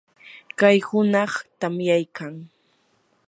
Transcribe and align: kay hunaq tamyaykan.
kay 0.59 0.77
hunaq 0.87 1.33
tamyaykan. 1.59 2.33